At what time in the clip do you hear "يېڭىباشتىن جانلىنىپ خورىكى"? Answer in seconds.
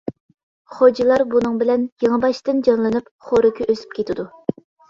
2.05-3.69